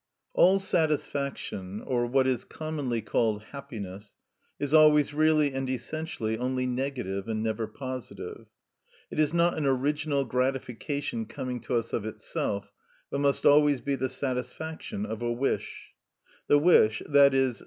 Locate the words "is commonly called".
2.25-3.43